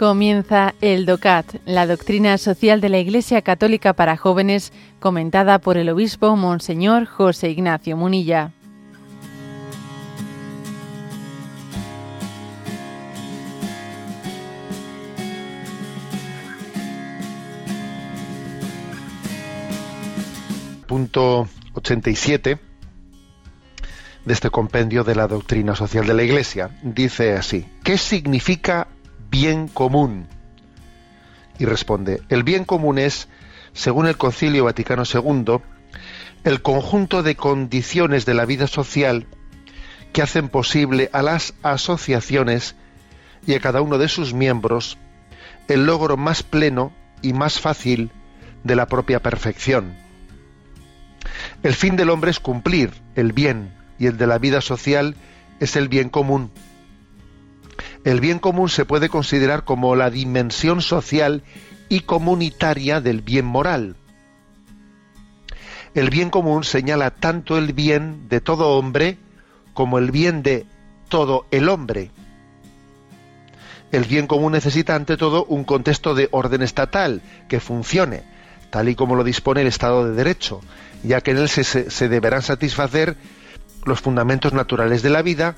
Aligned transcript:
Comienza 0.00 0.74
el 0.80 1.04
DOCAT, 1.04 1.56
la 1.66 1.86
doctrina 1.86 2.38
social 2.38 2.80
de 2.80 2.88
la 2.88 2.98
Iglesia 3.00 3.42
Católica 3.42 3.92
para 3.92 4.16
jóvenes, 4.16 4.72
comentada 4.98 5.58
por 5.58 5.76
el 5.76 5.90
obispo 5.90 6.36
Monseñor 6.36 7.04
José 7.04 7.50
Ignacio 7.50 7.98
Munilla. 7.98 8.50
Punto 20.86 21.46
87 21.74 22.58
de 24.24 24.32
este 24.32 24.48
compendio 24.48 25.04
de 25.04 25.14
la 25.14 25.26
doctrina 25.26 25.74
social 25.76 26.06
de 26.06 26.14
la 26.14 26.22
Iglesia. 26.22 26.70
Dice 26.82 27.34
así, 27.34 27.68
¿qué 27.84 27.98
significa 27.98 28.88
bien 29.30 29.68
común? 29.68 30.26
Y 31.58 31.64
responde, 31.64 32.22
el 32.28 32.42
bien 32.42 32.64
común 32.64 32.98
es, 32.98 33.28
según 33.72 34.06
el 34.06 34.16
Concilio 34.16 34.64
Vaticano 34.64 35.04
II, 35.04 35.58
el 36.44 36.62
conjunto 36.62 37.22
de 37.22 37.36
condiciones 37.36 38.26
de 38.26 38.34
la 38.34 38.46
vida 38.46 38.66
social 38.66 39.26
que 40.12 40.22
hacen 40.22 40.48
posible 40.48 41.10
a 41.12 41.22
las 41.22 41.54
asociaciones 41.62 42.74
y 43.46 43.54
a 43.54 43.60
cada 43.60 43.80
uno 43.80 43.98
de 43.98 44.08
sus 44.08 44.34
miembros 44.34 44.98
el 45.68 45.86
logro 45.86 46.16
más 46.16 46.42
pleno 46.42 46.92
y 47.22 47.32
más 47.32 47.60
fácil 47.60 48.10
de 48.64 48.74
la 48.74 48.86
propia 48.86 49.20
perfección. 49.20 49.94
El 51.62 51.74
fin 51.74 51.96
del 51.96 52.10
hombre 52.10 52.30
es 52.30 52.40
cumplir 52.40 52.90
el 53.14 53.32
bien 53.32 53.72
y 53.98 54.06
el 54.06 54.16
de 54.16 54.26
la 54.26 54.38
vida 54.38 54.60
social 54.60 55.14
es 55.60 55.76
el 55.76 55.88
bien 55.88 56.08
común 56.08 56.50
el 58.04 58.20
bien 58.20 58.38
común 58.38 58.68
se 58.68 58.84
puede 58.84 59.08
considerar 59.08 59.64
como 59.64 59.94
la 59.96 60.10
dimensión 60.10 60.80
social 60.82 61.42
y 61.88 62.00
comunitaria 62.00 63.00
del 63.00 63.20
bien 63.20 63.44
moral. 63.44 63.96
El 65.94 66.08
bien 66.08 66.30
común 66.30 66.64
señala 66.64 67.10
tanto 67.10 67.58
el 67.58 67.72
bien 67.72 68.28
de 68.28 68.40
todo 68.40 68.78
hombre 68.78 69.18
como 69.74 69.98
el 69.98 70.10
bien 70.10 70.42
de 70.42 70.66
todo 71.08 71.46
el 71.50 71.68
hombre. 71.68 72.10
El 73.92 74.04
bien 74.04 74.28
común 74.28 74.52
necesita 74.52 74.94
ante 74.94 75.16
todo 75.16 75.44
un 75.44 75.64
contexto 75.64 76.14
de 76.14 76.28
orden 76.30 76.62
estatal 76.62 77.22
que 77.48 77.58
funcione, 77.58 78.22
tal 78.70 78.88
y 78.88 78.94
como 78.94 79.16
lo 79.16 79.24
dispone 79.24 79.62
el 79.62 79.66
Estado 79.66 80.06
de 80.06 80.14
Derecho, 80.14 80.60
ya 81.02 81.20
que 81.20 81.32
en 81.32 81.38
él 81.38 81.48
se, 81.48 82.08
deberán 82.08 82.42
satisfacer 82.42 83.16
los 83.84 84.00
fundamentos 84.00 84.52
naturales 84.52 85.02
de 85.02 85.10
la 85.10 85.22
vida, 85.22 85.56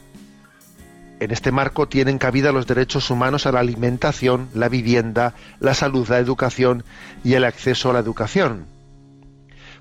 en 1.23 1.31
este 1.31 1.53
marco 1.53 1.87
tienen 1.87 2.19
cabida 2.19 2.51
los 2.51 2.67
derechos 2.67 3.09
humanos 3.09 3.47
a 3.47 3.53
la 3.53 3.61
alimentación, 3.61 4.49
la 4.55 4.69
vivienda, 4.69 5.35
la 5.61 5.73
salud, 5.73 6.09
la 6.09 6.19
educación 6.19 6.83
y 7.23 7.35
el 7.35 7.45
acceso 7.45 7.91
a 7.91 7.93
la 7.93 8.01
educación. 8.01 8.67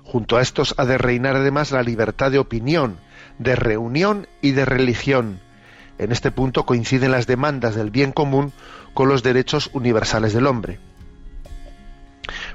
Junto 0.04 0.36
a 0.36 0.42
estos 0.42 0.72
ha 0.78 0.84
de 0.84 0.98
reinar 0.98 1.34
además 1.34 1.72
la 1.72 1.82
libertad 1.82 2.30
de 2.30 2.38
opinión, 2.38 2.98
de 3.40 3.56
reunión 3.56 4.28
y 4.40 4.52
de 4.52 4.64
religión. 4.64 5.40
En 5.98 6.12
este 6.12 6.30
punto 6.30 6.64
coinciden 6.64 7.10
las 7.10 7.26
demandas 7.26 7.74
del 7.74 7.90
bien 7.90 8.12
común 8.12 8.52
con 8.94 9.08
los 9.08 9.24
derechos 9.24 9.68
universales 9.72 10.32
del 10.34 10.46
hombre. 10.46 10.78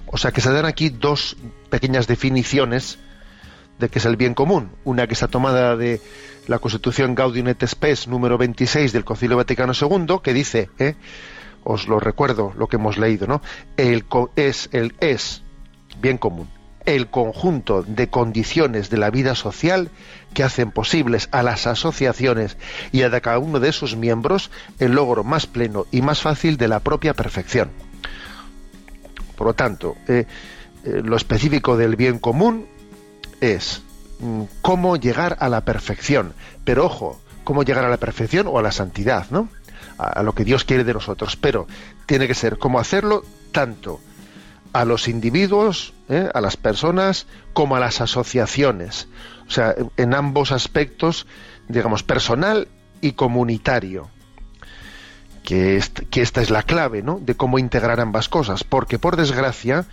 O 0.05 0.17
sea 0.17 0.31
que 0.31 0.39
se 0.39 0.53
dan 0.53 0.65
aquí 0.65 0.87
dos 0.87 1.35
pequeñas 1.69 2.07
definiciones 2.07 2.99
de 3.79 3.89
qué 3.89 3.99
es 3.99 4.05
el 4.05 4.17
bien 4.17 4.33
común. 4.33 4.71
Una 4.83 5.07
que 5.07 5.13
está 5.13 5.27
tomada 5.27 5.75
de 5.75 6.01
la 6.47 6.59
Constitución 6.59 7.15
Gaudium 7.15 7.47
et 7.49 7.65
Spes 7.65 8.07
número 8.07 8.37
26 8.37 8.93
del 8.93 9.05
Concilio 9.05 9.37
Vaticano 9.37 9.73
II, 9.73 10.19
que 10.23 10.33
dice, 10.33 10.69
¿eh? 10.79 10.95
os 11.63 11.87
lo 11.87 11.99
recuerdo 11.99 12.53
lo 12.57 12.67
que 12.67 12.77
hemos 12.77 12.97
leído, 12.97 13.27
¿no? 13.27 13.41
El 13.75 14.05
es 14.35 14.69
el 14.71 14.95
es 15.01 15.43
bien 16.01 16.17
común, 16.17 16.47
el 16.85 17.07
conjunto 17.07 17.83
de 17.83 18.09
condiciones 18.09 18.89
de 18.89 18.97
la 18.97 19.09
vida 19.09 19.35
social 19.35 19.89
que 20.33 20.43
hacen 20.43 20.71
posibles 20.71 21.27
a 21.31 21.43
las 21.43 21.67
asociaciones 21.67 22.57
y 22.91 23.01
a 23.01 23.19
cada 23.19 23.39
uno 23.39 23.59
de 23.59 23.73
sus 23.73 23.97
miembros 23.97 24.49
el 24.79 24.93
logro 24.93 25.25
más 25.25 25.45
pleno 25.47 25.85
y 25.91 26.01
más 26.01 26.21
fácil 26.21 26.55
de 26.57 26.69
la 26.69 26.79
propia 26.79 27.13
perfección. 27.13 27.71
Por 29.35 29.47
lo 29.47 29.53
tanto, 29.53 29.95
eh, 30.07 30.25
eh, 30.85 31.01
lo 31.03 31.17
específico 31.17 31.75
del 31.75 31.95
bien 31.95 32.17
común 32.19 32.67
es 33.41 33.81
mm, 34.19 34.43
cómo 34.61 34.97
llegar 34.97 35.37
a 35.39 35.49
la 35.49 35.61
perfección. 35.61 36.33
Pero 36.63 36.85
ojo, 36.85 37.19
cómo 37.43 37.63
llegar 37.63 37.85
a 37.85 37.89
la 37.89 37.97
perfección 37.97 38.47
o 38.47 38.59
a 38.59 38.61
la 38.61 38.71
santidad, 38.71 39.27
¿no? 39.29 39.49
A, 39.97 40.21
lo 40.21 40.33
que 40.33 40.43
Dios 40.43 40.63
quiere 40.63 40.83
de 40.83 40.93
nosotros. 40.93 41.37
Pero 41.37 41.67
tiene 42.05 42.27
que 42.27 42.35
ser 42.35 42.57
cómo 42.57 42.79
hacerlo 42.79 43.23
tanto 43.51 43.99
a 44.73 44.85
los 44.85 45.07
individuos, 45.07 45.93
¿eh? 46.09 46.29
a 46.33 46.41
las 46.41 46.57
personas, 46.57 47.25
como 47.53 47.75
a 47.75 47.79
las 47.79 48.01
asociaciones. 48.01 49.07
O 49.47 49.51
sea, 49.51 49.75
en 49.95 50.13
ambos 50.13 50.51
aspectos, 50.51 51.25
digamos, 51.67 52.03
personal 52.03 52.67
y 53.01 53.13
comunitario. 53.13 54.09
Que, 55.41 55.81
que 56.09 56.21
esta 56.21 56.41
es 56.41 56.49
la 56.49 56.63
clave, 56.63 57.01
¿no? 57.01 57.19
De 57.21 57.35
cómo 57.35 57.57
integrar 57.57 58.01
ambas 58.01 58.27
cosas. 58.27 58.65
Porque, 58.65 58.99
por 58.99 59.15
desgracia, 59.15 59.85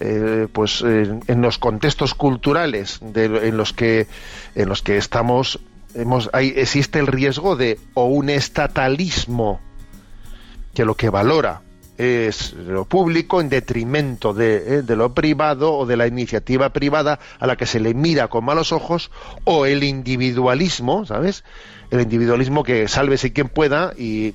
eh, 0.00 0.46
pues 0.52 0.82
en 0.82 1.42
los 1.42 1.58
contextos 1.58 2.14
culturales 2.14 3.00
en 3.14 3.56
los 3.56 3.72
que 3.72 4.06
en 4.54 4.68
los 4.68 4.82
que 4.82 4.96
estamos 4.96 5.60
hemos, 5.94 6.30
hay, 6.32 6.52
existe 6.56 6.98
el 6.98 7.06
riesgo 7.06 7.56
de 7.56 7.78
o 7.94 8.06
un 8.06 8.30
estatalismo 8.30 9.60
que 10.74 10.84
lo 10.84 10.94
que 10.94 11.10
valora 11.10 11.62
es 11.96 12.52
lo 12.52 12.84
público 12.84 13.40
en 13.40 13.48
detrimento 13.48 14.32
de, 14.32 14.56
eh, 14.56 14.82
de, 14.82 14.94
lo 14.94 15.14
privado 15.14 15.74
o 15.74 15.84
de 15.84 15.96
la 15.96 16.06
iniciativa 16.06 16.72
privada 16.72 17.18
a 17.40 17.46
la 17.48 17.56
que 17.56 17.66
se 17.66 17.80
le 17.80 17.92
mira 17.92 18.28
con 18.28 18.44
malos 18.44 18.70
ojos 18.70 19.10
o 19.42 19.66
el 19.66 19.82
individualismo, 19.82 21.04
¿sabes? 21.04 21.42
El 21.90 22.02
individualismo 22.02 22.62
que 22.62 22.86
sálvese 22.86 23.32
quien 23.32 23.48
pueda 23.48 23.92
y 23.98 24.34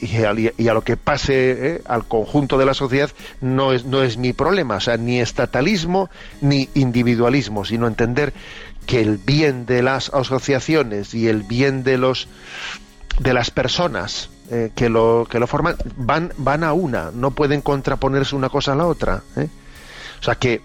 y 0.00 0.68
a, 0.68 0.74
lo 0.74 0.82
que 0.82 0.96
pase 0.96 1.74
eh, 1.74 1.82
al 1.86 2.06
conjunto 2.06 2.58
de 2.58 2.66
la 2.66 2.74
sociedad 2.74 3.10
no 3.40 3.72
es, 3.72 3.84
no 3.84 4.02
es 4.02 4.16
mi 4.16 4.32
problema, 4.32 4.76
o 4.76 4.80
sea, 4.80 4.96
ni 4.96 5.20
estatalismo 5.20 6.10
ni 6.40 6.68
individualismo, 6.74 7.64
sino 7.64 7.86
entender 7.86 8.32
que 8.86 9.00
el 9.00 9.18
bien 9.18 9.66
de 9.66 9.82
las 9.82 10.12
asociaciones 10.14 11.14
y 11.14 11.28
el 11.28 11.42
bien 11.42 11.84
de 11.84 11.98
los 11.98 12.28
de 13.20 13.34
las 13.34 13.50
personas 13.50 14.30
eh, 14.50 14.70
que 14.74 14.88
lo 14.88 15.26
que 15.28 15.40
lo 15.40 15.46
forman 15.46 15.76
van 15.96 16.32
van 16.38 16.64
a 16.64 16.72
una, 16.72 17.10
no 17.12 17.32
pueden 17.32 17.60
contraponerse 17.60 18.36
una 18.36 18.48
cosa 18.48 18.72
a 18.72 18.76
la 18.76 18.86
otra. 18.86 19.22
Eh. 19.36 19.48
O 20.20 20.22
sea 20.22 20.36
que 20.36 20.62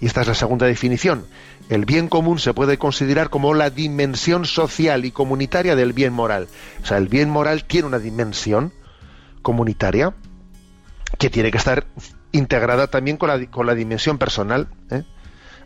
y 0.00 0.06
esta 0.06 0.22
es 0.22 0.28
la 0.28 0.34
segunda 0.34 0.66
definición. 0.66 1.26
El 1.68 1.84
bien 1.84 2.08
común 2.08 2.38
se 2.38 2.54
puede 2.54 2.78
considerar 2.78 3.28
como 3.28 3.52
la 3.52 3.70
dimensión 3.70 4.44
social 4.44 5.04
y 5.04 5.10
comunitaria 5.10 5.74
del 5.74 5.92
bien 5.92 6.12
moral. 6.12 6.48
O 6.82 6.86
sea, 6.86 6.96
el 6.98 7.08
bien 7.08 7.28
moral 7.28 7.64
tiene 7.64 7.88
una 7.88 7.98
dimensión 7.98 8.72
comunitaria 9.42 10.14
que 11.18 11.30
tiene 11.30 11.50
que 11.50 11.58
estar 11.58 11.86
integrada 12.32 12.86
también 12.86 13.16
con 13.16 13.28
la, 13.28 13.44
con 13.50 13.66
la 13.66 13.74
dimensión 13.74 14.18
personal. 14.18 14.68
¿eh? 14.90 15.02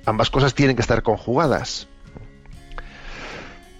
Ambas 0.06 0.30
cosas 0.30 0.54
tienen 0.54 0.76
que 0.76 0.82
estar 0.82 1.02
conjugadas. 1.02 1.86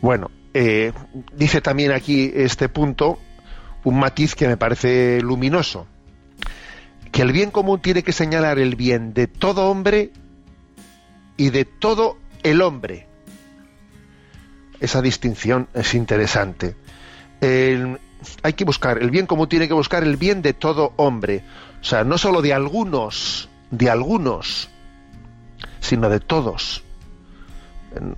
Bueno, 0.02 0.30
eh, 0.52 0.92
dice 1.34 1.60
también 1.60 1.92
aquí 1.92 2.30
este 2.34 2.68
punto 2.68 3.18
un 3.84 3.98
matiz 3.98 4.34
que 4.34 4.46
me 4.46 4.56
parece 4.56 5.20
luminoso, 5.22 5.86
que 7.12 7.22
el 7.22 7.32
bien 7.32 7.50
común 7.50 7.80
tiene 7.80 8.02
que 8.02 8.12
señalar 8.12 8.58
el 8.58 8.76
bien 8.76 9.14
de 9.14 9.26
todo 9.26 9.70
hombre 9.70 10.10
y 11.40 11.48
de 11.48 11.64
todo 11.64 12.18
el 12.42 12.60
hombre. 12.60 13.06
Esa 14.78 15.00
distinción 15.00 15.68
es 15.72 15.94
interesante. 15.94 16.76
hay 18.42 18.52
que 18.52 18.64
buscar, 18.66 18.98
el 18.98 19.10
bien 19.10 19.24
común 19.24 19.48
tiene 19.48 19.66
que 19.66 19.72
buscar 19.72 20.02
el 20.02 20.18
bien 20.18 20.42
de 20.42 20.52
todo 20.52 20.92
hombre. 20.96 21.42
O 21.80 21.84
sea, 21.84 22.04
no 22.04 22.18
solo 22.18 22.42
de 22.42 22.52
algunos, 22.52 23.48
de 23.70 23.88
algunos, 23.88 24.68
sino 25.80 26.10
de 26.10 26.20
todos. 26.20 26.84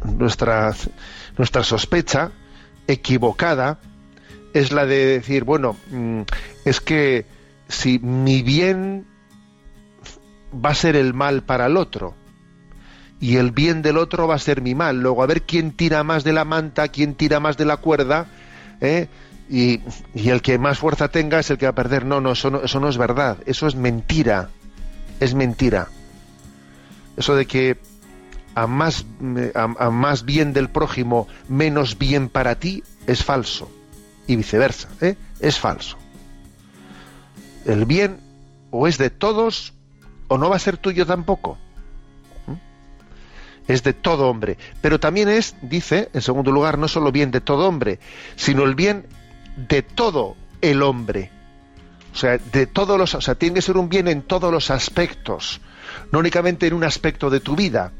Nuestra, 0.03 0.75
nuestra 1.39 1.63
sospecha 1.63 2.33
equivocada 2.89 3.79
es 4.53 4.73
la 4.73 4.85
de 4.85 5.07
decir, 5.07 5.45
bueno, 5.45 5.77
mm, 5.93 6.23
es 6.65 6.81
que 6.81 7.25
si 7.69 8.01
mi 8.01 8.43
bien 8.43 9.07
va 10.53 10.71
a 10.71 10.75
ser 10.75 10.97
el 10.97 11.15
mal 11.15 11.45
para 11.45 11.67
el 11.67 11.77
otro, 11.77 12.17
y 13.23 13.37
el 13.37 13.53
bien 13.53 13.83
del 13.83 13.99
otro 13.99 14.27
va 14.27 14.35
a 14.35 14.39
ser 14.41 14.63
mi 14.63 14.75
mal. 14.75 15.01
Luego, 15.01 15.23
a 15.23 15.27
ver 15.27 15.43
quién 15.43 15.71
tira 15.71 16.03
más 16.03 16.25
de 16.25 16.33
la 16.33 16.45
manta, 16.45 16.89
quién 16.89 17.15
tira 17.15 17.39
más 17.39 17.57
de 17.57 17.65
la 17.65 17.77
cuerda, 17.77 18.27
¿eh? 18.81 19.07
y, 19.49 19.81
el 20.29 20.43
que 20.43 20.59
más 20.59 20.81
fuerza 20.81 21.07
tenga 21.07 21.39
es 21.39 21.49
el 21.49 21.57
que 21.57 21.67
va 21.67 21.71
a 21.71 21.75
perder. 21.77 22.05
No, 22.05 22.21
no 22.21 22.33
eso, 22.33 22.51
no, 22.51 22.63
eso 22.63 22.81
no 22.81 22.89
es 22.89 22.99
verdad, 22.99 23.39
eso 23.47 23.69
es 23.69 23.77
mentira, 23.77 24.51
es 25.21 25.35
mentira. 25.35 25.87
Eso 27.17 27.37
de 27.37 27.47
que 27.47 27.79
a 28.57 28.67
más, 28.67 29.07
a 29.55 29.91
más 29.91 30.25
bien 30.25 30.53
del 30.53 30.69
prójimo, 30.69 31.29
menos 31.49 31.99
bien 31.99 32.29
para 32.29 32.57
ti, 32.57 32.83
es 33.07 33.23
falso. 33.23 33.71
Y 34.27 34.35
viceversa, 34.35 34.89
¿eh? 35.01 35.15
es 35.39 35.61
falso. 35.61 35.97
el 37.67 37.85
bien 37.87 38.19
o 38.73 38.89
es 38.89 38.99
de 38.99 39.11
todos 39.11 39.75
o 40.27 40.39
no 40.39 40.51
va 40.51 40.57
a 40.57 40.59
ser 40.59 40.77
tuyo 40.77 41.07
tampoco. 41.07 41.57
Es 43.69 43.82
de 43.82 43.93
todo 43.93 44.29
hombre. 44.29 44.59
Pero 44.81 44.99
también 44.99 45.29
es, 45.29 45.55
dice, 45.62 46.11
en 46.12 46.23
segundo 46.23 46.50
lugar, 46.50 46.79
no 46.79 46.88
solo 46.88 47.12
bien 47.12 47.31
de 47.31 47.41
todo 47.41 47.69
hombre, 47.69 48.00
sino 48.37 48.64
el 48.64 48.75
bien 48.75 49.06
de 49.56 49.82
todo 49.82 50.37
el 50.61 50.82
hombre. 50.82 51.31
O 52.12 52.17
sea, 52.17 52.38
de 52.38 52.67
todos 52.67 52.99
los, 52.99 53.14
o 53.14 53.20
sea, 53.20 53.35
tiene 53.35 53.55
que 53.55 53.62
ser 53.62 53.76
un 53.76 53.88
bien 53.88 54.09
en 54.09 54.23
todos 54.23 54.53
los 54.53 54.70
aspectos, 54.70 55.61
no 56.11 56.19
únicamente 56.19 56.67
en 56.67 56.75
un 56.75 56.85
aspecto 56.85 57.31
de 57.31 57.41
tu 57.41 57.56
vida. 57.56 57.93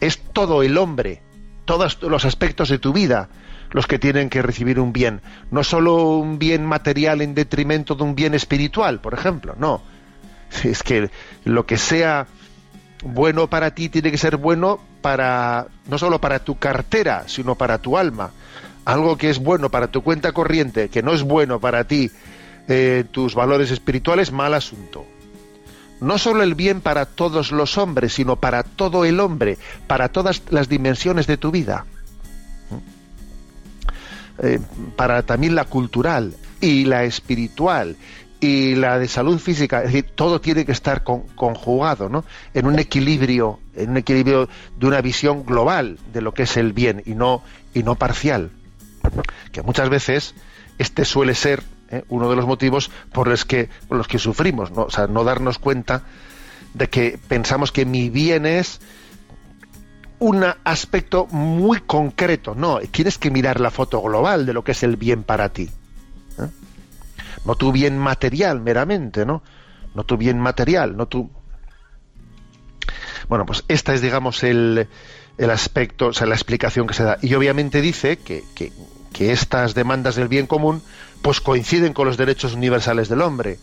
Es 0.00 0.18
todo 0.32 0.62
el 0.62 0.78
hombre, 0.78 1.22
todos 1.64 2.00
los 2.02 2.24
aspectos 2.24 2.68
de 2.68 2.78
tu 2.78 2.92
vida 2.92 3.28
los 3.70 3.86
que 3.86 3.98
tienen 3.98 4.30
que 4.30 4.42
recibir 4.42 4.78
un 4.78 4.92
bien, 4.92 5.20
no 5.50 5.64
solo 5.64 6.04
un 6.16 6.38
bien 6.38 6.64
material 6.64 7.20
en 7.20 7.34
detrimento 7.34 7.94
de 7.94 8.04
un 8.04 8.14
bien 8.14 8.34
espiritual, 8.34 9.00
por 9.00 9.14
ejemplo, 9.14 9.54
no. 9.58 9.82
Es 10.64 10.82
que 10.82 11.10
lo 11.44 11.66
que 11.66 11.76
sea 11.76 12.26
bueno 13.04 13.48
para 13.48 13.72
ti 13.72 13.88
tiene 13.88 14.10
que 14.10 14.18
ser 14.18 14.36
bueno 14.36 14.80
para 15.02 15.66
no 15.88 15.98
solo 15.98 16.20
para 16.20 16.40
tu 16.40 16.58
cartera, 16.58 17.24
sino 17.26 17.54
para 17.54 17.78
tu 17.78 17.96
alma. 17.96 18.30
Algo 18.84 19.16
que 19.16 19.30
es 19.30 19.38
bueno 19.38 19.70
para 19.70 19.88
tu 19.88 20.02
cuenta 20.02 20.32
corriente, 20.32 20.88
que 20.88 21.02
no 21.02 21.12
es 21.12 21.22
bueno 21.22 21.60
para 21.60 21.84
ti, 21.84 22.10
eh, 22.68 23.04
tus 23.10 23.34
valores 23.34 23.70
espirituales, 23.70 24.32
mal 24.32 24.54
asunto. 24.54 25.04
No 26.00 26.18
solo 26.18 26.42
el 26.42 26.54
bien 26.54 26.80
para 26.80 27.06
todos 27.06 27.52
los 27.52 27.78
hombres, 27.78 28.14
sino 28.14 28.36
para 28.36 28.62
todo 28.62 29.04
el 29.04 29.18
hombre, 29.18 29.58
para 29.86 30.08
todas 30.10 30.42
las 30.50 30.68
dimensiones 30.68 31.26
de 31.26 31.36
tu 31.36 31.50
vida. 31.50 31.86
Eh, 34.38 34.60
para 34.96 35.22
también 35.22 35.54
la 35.54 35.64
cultural 35.64 36.34
y 36.60 36.84
la 36.84 37.04
espiritual 37.04 37.96
y 38.46 38.74
la 38.76 38.98
de 38.98 39.08
salud 39.08 39.40
física, 39.40 39.78
es 39.78 39.86
decir, 39.86 40.12
todo 40.14 40.40
tiene 40.40 40.64
que 40.64 40.70
estar 40.70 41.02
conjugado, 41.02 42.08
¿no? 42.08 42.24
En 42.54 42.66
un 42.66 42.78
equilibrio, 42.78 43.58
en 43.74 43.90
un 43.90 43.96
equilibrio 43.96 44.48
de 44.78 44.86
una 44.86 45.00
visión 45.00 45.44
global 45.44 45.98
de 46.12 46.20
lo 46.20 46.32
que 46.32 46.44
es 46.44 46.56
el 46.56 46.72
bien 46.72 47.02
y 47.04 47.14
no 47.14 47.42
y 47.74 47.82
no 47.82 47.96
parcial. 47.96 48.50
Que 49.50 49.62
muchas 49.62 49.88
veces 49.88 50.34
este 50.78 51.04
suele 51.04 51.34
ser 51.34 51.64
¿eh? 51.90 52.04
uno 52.08 52.30
de 52.30 52.36
los 52.36 52.46
motivos 52.46 52.90
por 53.12 53.26
los 53.26 53.44
que, 53.44 53.68
los 53.90 54.06
que 54.06 54.20
sufrimos, 54.20 54.70
¿no? 54.70 54.82
O 54.82 54.90
sea, 54.90 55.08
no 55.08 55.24
darnos 55.24 55.58
cuenta 55.58 56.02
de 56.72 56.88
que 56.88 57.18
pensamos 57.26 57.72
que 57.72 57.84
mi 57.84 58.10
bien 58.10 58.46
es 58.46 58.80
un 60.20 60.44
aspecto 60.62 61.26
muy 61.32 61.80
concreto. 61.80 62.54
No, 62.54 62.78
tienes 62.92 63.18
que 63.18 63.32
mirar 63.32 63.58
la 63.58 63.72
foto 63.72 64.00
global 64.02 64.46
de 64.46 64.52
lo 64.52 64.62
que 64.62 64.70
es 64.72 64.84
el 64.84 64.96
bien 64.96 65.24
para 65.24 65.48
ti. 65.48 65.68
No 67.46 67.54
tu 67.54 67.72
bien 67.72 67.96
material 67.96 68.60
meramente, 68.60 69.24
¿no? 69.24 69.42
No 69.94 70.04
tu 70.04 70.16
bien 70.16 70.38
material, 70.38 70.96
no 70.96 71.06
tu... 71.06 71.30
Bueno, 73.28 73.46
pues 73.46 73.64
esta 73.68 73.94
es, 73.94 74.02
digamos, 74.02 74.42
el, 74.42 74.88
el 75.38 75.50
aspecto, 75.50 76.08
o 76.08 76.12
sea, 76.12 76.26
la 76.26 76.34
explicación 76.34 76.86
que 76.86 76.94
se 76.94 77.04
da. 77.04 77.18
Y 77.22 77.34
obviamente 77.34 77.80
dice 77.80 78.18
que, 78.18 78.44
que, 78.54 78.72
que 79.12 79.32
estas 79.32 79.74
demandas 79.74 80.16
del 80.16 80.28
bien 80.28 80.46
común 80.46 80.82
pues 81.22 81.40
coinciden 81.40 81.92
con 81.92 82.06
los 82.06 82.16
derechos 82.16 82.54
universales 82.54 83.08
del 83.08 83.22
hombre. 83.22 83.58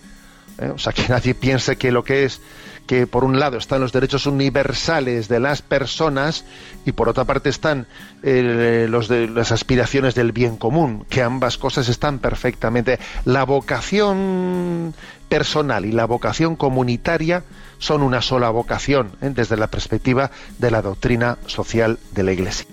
¿Eh? 0.59 0.69
O 0.69 0.77
sea, 0.77 0.93
que 0.93 1.07
nadie 1.09 1.33
piense 1.35 1.75
que 1.77 1.91
lo 1.91 2.03
que 2.03 2.25
es 2.25 2.41
que 2.85 3.07
por 3.07 3.23
un 3.23 3.39
lado 3.39 3.57
están 3.57 3.81
los 3.81 3.93
derechos 3.93 4.25
universales 4.25 5.27
de 5.27 5.39
las 5.39 5.61
personas 5.61 6.45
y 6.85 6.91
por 6.91 7.07
otra 7.07 7.23
parte 7.23 7.49
están 7.49 7.87
eh, 8.23 8.87
los 8.89 9.07
de, 9.07 9.27
las 9.27 9.51
aspiraciones 9.51 10.15
del 10.15 10.31
bien 10.31 10.57
común, 10.57 11.05
que 11.09 11.21
ambas 11.21 11.57
cosas 11.57 11.87
están 11.87 12.19
perfectamente. 12.19 12.99
La 13.25 13.45
vocación 13.45 14.93
personal 15.29 15.85
y 15.85 15.91
la 15.91 16.05
vocación 16.05 16.55
comunitaria 16.55 17.43
son 17.77 18.03
una 18.03 18.21
sola 18.21 18.49
vocación 18.49 19.13
¿eh? 19.21 19.31
desde 19.33 19.57
la 19.57 19.67
perspectiva 19.67 20.31
de 20.59 20.71
la 20.71 20.81
doctrina 20.81 21.37
social 21.47 21.99
de 22.11 22.23
la 22.23 22.33
Iglesia. 22.33 22.72